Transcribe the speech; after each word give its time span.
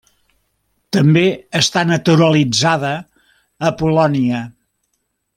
També 0.95 1.25
està 1.59 1.83
naturalitzada 1.89 2.93
a 3.69 3.71
Polònia. 3.83 4.41